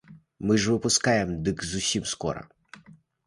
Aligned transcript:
Мы 0.51 0.55
ж 0.63 0.69
выпускаем 0.71 1.29
дыск 1.47 1.61
зусім 1.73 2.03
скора. 2.15 2.43